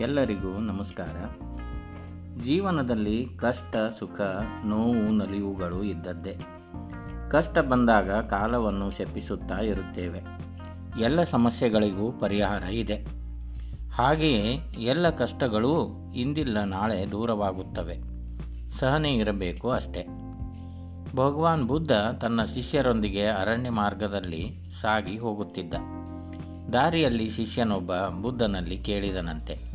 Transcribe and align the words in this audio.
ಎಲ್ಲರಿಗೂ 0.00 0.58
ನಮಸ್ಕಾರ. 0.58 1.16
ಜೀವನದಲ್ಲಿ 2.40 3.26
ಕಷ್ಟ, 3.36 3.76
ಸುಖ, 3.98 4.20
ನೋವು, 4.66 4.94
ನಲಿವುಗಳು 4.94 5.82
ಇದ್ದದ್ದೇ. 5.82 6.36
ಕಷ್ಟ 7.30 7.58
ಬಂದಾಗ 7.58 8.10
ಕಾಲವನ್ನು 8.10 8.90
ಶಪಿಸುತ್ತಾ 8.90 9.58
ಇರುತ್ತೇವೆ. 9.58 10.20
ಎಲ್ಲ 11.00 11.22
ಸಮಸ್ಯೆಗಳಿಗೂ 11.22 12.12
ಪರಿಹಾರ 12.12 12.62
ಇದೆ. 12.62 12.94
ಹಾಗೆಯೇ 13.90 14.58
ಎಲ್ಲ 14.78 15.10
ಕಷ್ಟಗಳು 15.10 15.88
ಇಂದಿಲ್ಲ, 16.16 16.64
ನಾಳೆ 16.64 17.10
ದೂರವಾಗುತ್ತವೆ. 17.10 17.96
ಸಹನೆ 18.70 19.14
ಇರಬೇಕು 19.14 19.70
ಅಷ್ಟೇ. 19.70 20.06
ಭಗವಾನ್ 21.16 21.64
ಬುದ್ಧ 21.64 21.92
ತನ್ನ 22.20 22.44
ಶಿಷ್ಯರೊಂದಿಗೆ 22.44 23.26
ಅರಣ್ಯ 23.26 23.70
ಮಾರ್ಗದಲ್ಲಿ 23.70 24.70
ಸಾಗಿ 24.80 25.18
ಹೋಗುತ್ತಿದ್ದ. 25.18 25.74
ದಾರಿಯಲ್ಲಿ 26.72 27.30
ಶಿಷ್ಯನೊಬ್ಬ 27.30 27.92
ಬುದ್ಧನಲ್ಲಿ 28.22 28.78
ಕೇಳಿದನಂತೆ. 28.78 29.73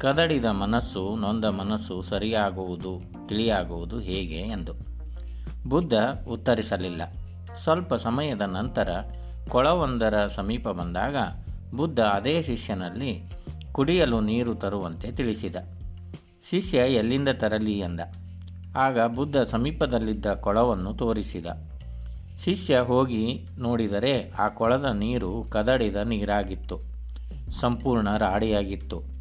ಕದಡಿದ 0.00 0.44
ಮನಸ್ಸು 0.44 1.16
ನೊಂದ 1.16 1.44
ಮನಸ್ಸು 1.44 2.02
ಸರಿಯಾಗುವುದು, 2.02 3.00
ತಿಳಿಯಾಗುವುದು 3.26 3.98
ಹೇಗೆ 3.98 4.36
ಎಂದು. 4.36 4.72
ಬುದ್ಧ 5.68 5.92
ಉತ್ತರಿಸಲಿಲ್ಲ. 6.28 7.02
ಸ್ವಲ್ಪ 7.62 7.94
ಸಮಯದ 7.94 8.40
ನಂತರ 8.40 8.88
ಕೊಳವೊಂದರ 9.48 10.26
ಸಮೀಪ 10.26 10.68
ಬಂದಾಗ 10.68 11.16
ಬುದ್ಧ 11.76 12.00
ಅದೇ 12.00 12.42
ಶಿಷ್ಯನಲ್ಲಿ 12.42 13.30
ಕುಡಿಯಲು 13.72 14.20
ನೀರು 14.20 14.54
ತರುವಂತೆ 14.54 15.12
ತಿಳಿಸಿದ. 15.12 15.56
ಶಿಷ್ಯ 16.50 16.78
ಎಲ್ಲಿಂದ 16.78 17.28
ತರಲಿ 17.28 17.78
ಎಂದ 17.78 18.00
ಆಗ 18.76 19.00
ಬುದ್ಧ 19.06 19.36
ಸಮೀಪದಲ್ಲಿದ್ದ 19.36 20.26
ಕೊಳವನ್ನು 20.26 20.94
ತೋರಿಸಿದ. 20.94 21.46
ಶಿಷ್ಯ 22.44 22.78
ಹೋಗಿ 22.78 23.46
ನೋಡಿದರೆ 23.58 24.30
ಆ 24.38 24.48
ಕೊಳದ 24.48 24.84
ನೀರು 24.84 25.44
ಕದಡಿದ 25.50 25.96
ನೀರಾಗಿತ್ತು. 25.96 26.80
ಸಂಪೂರ್ಣ 27.60 28.16
ರಾಡಿಯಾಗಿತ್ತು. 28.16 29.17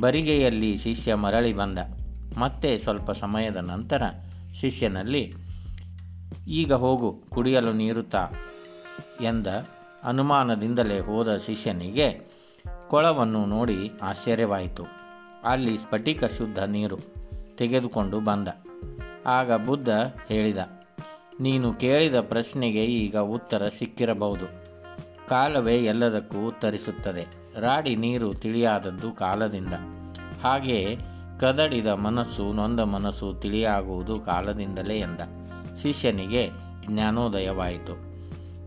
ಬರಿಗೆಯಲ್ಲಿ 0.00 0.70
ಶಿಷ್ಯ 0.76 1.14
ಮರಳಿ 1.14 1.52
ಬಂದ. 1.52 1.78
ಮತ್ತೆ 2.38 2.70
ಸ್ವಲ್ಪ 2.78 3.10
ಸಮಯದ 3.10 3.56
ನಂತರ 3.56 4.02
ಶಿಷ್ಯನಲ್ಲಿ, 4.60 5.22
ಈಗ 6.48 6.72
ಹೋಗು, 6.72 7.10
ಕುಡಿಯಲು 7.30 7.72
ನೀರು 7.72 8.02
ತಾ 8.02 8.24
ಎಂದ 9.20 9.46
ಅನುಮಾನದಿಂದಲೇ 10.02 10.98
ಹೋದ 11.00 11.36
ಶಿಷ್ಯನಿಗೆ 11.36 12.08
ಕೊಳವನ್ನು 12.88 13.46
ನೋಡಿ 13.46 13.90
ಆಶ್ಚರ್ಯವಾಯಿತು. 14.02 14.84
ಅಲ್ಲಿ 15.44 15.76
ಸ್ಫಟಿಕ 15.76 16.24
ಶುದ್ಧ 16.24 16.58
ನೀರು 16.58 16.98
ತೆಗೆದುಕೊಂಡು 17.56 18.20
ಬಂದ. 18.20 18.48
ಆಗ 19.26 19.52
ಬುದ್ಧ 19.52 19.88
ಹೇಳಿದ, 20.28 20.58
ನೀನು 21.40 21.72
ಕೇಳಿದ 21.72 22.20
ಪ್ರಶ್ನೆಗೆ 22.20 22.84
ಈಗ 22.84 23.16
ಉತ್ತರ 23.16 23.68
ಸಿಕ್ಕಿರಬಹುದು. 23.68 24.46
ಕಾಲವೇ 25.28 25.76
ಎಲ್ಲದಕ್ಕೂ 25.84 26.38
ಉತ್ತರಿಸುತ್ತದೆ. 26.48 27.45
ರಾಡಿ 27.60 27.96
ನೀರು 27.96 28.32
ತಿಳಿಯಾದದ್ದು 28.32 29.12
ಕಾಲದಿಂದ. 29.12 29.72
ಹಾಗೆಯೇ 30.42 30.98
ಕದಡಿದ 31.40 31.86
ಮನಸ್ಸು 31.86 32.52
ನೊಂದ 32.52 32.80
ಮನಸ್ಸು 32.80 33.34
ತಿಳಿಯಾಗುವುದು 33.34 34.20
ಕಾಲದಿಂದಲೇ 34.20 34.98
ಎಂದ. 34.98 35.20
ಶಿಷ್ಯನಿಗೆ 35.82 36.50
ಜ್ಞಾನೋದಯವಾಯಿತು. 36.86 37.92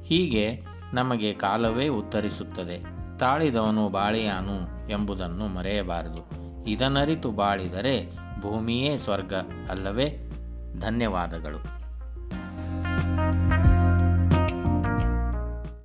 ಹೀಗೆ 0.03 0.65
ನಮಗೆ 0.93 1.33
ಕಾಲವೇ 1.33 1.87
ಉತ್ತರಿಸುತ್ತದೆ. 1.87 2.83
ತಾಳಿದವನು 3.19 3.89
ಬಾಳಿಯಾನು 3.89 4.89
ಎಂಬುದನ್ನು 4.89 5.47
ಮರೆಯಬಾರದು. 5.47 6.49
ಇದನರಿತು 6.67 7.31
ಬಾಳಿದರೆ 7.31 8.11
ಭೂಮಿಯೇ 8.41 8.97
ಸ್ವರ್ಗ 8.97 9.33
ಅಲ್ಲವೇ? 9.69 10.31
ಧನ್ಯವಾದಗಳು. 10.79 11.78